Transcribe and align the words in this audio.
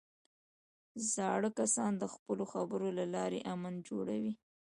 زاړه 1.13 1.49
کسان 1.59 1.91
د 1.97 2.03
خپلو 2.13 2.43
خبرو 2.53 2.87
له 2.97 3.05
لارې 3.15 3.39
امن 3.53 3.73
جوړوي 3.89 4.33